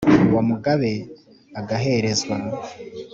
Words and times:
Uwo 0.27 0.41
Mugabe 0.49 0.91
agaherezwa, 1.59 2.35